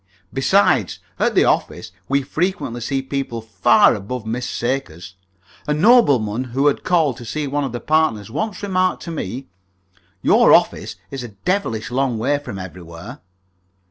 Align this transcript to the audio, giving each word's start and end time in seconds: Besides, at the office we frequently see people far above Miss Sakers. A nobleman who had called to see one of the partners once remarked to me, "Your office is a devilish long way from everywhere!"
Besides, 0.33 0.97
at 1.19 1.35
the 1.35 1.45
office 1.45 1.91
we 2.09 2.23
frequently 2.23 2.81
see 2.81 3.03
people 3.03 3.39
far 3.39 3.93
above 3.93 4.25
Miss 4.25 4.49
Sakers. 4.49 5.13
A 5.67 5.75
nobleman 5.75 6.45
who 6.55 6.65
had 6.65 6.83
called 6.83 7.17
to 7.17 7.23
see 7.23 7.45
one 7.45 7.63
of 7.63 7.71
the 7.71 7.79
partners 7.79 8.31
once 8.31 8.63
remarked 8.63 9.03
to 9.03 9.11
me, 9.11 9.45
"Your 10.23 10.55
office 10.55 10.95
is 11.11 11.21
a 11.23 11.27
devilish 11.45 11.91
long 11.91 12.17
way 12.17 12.39
from 12.39 12.57
everywhere!" 12.57 13.19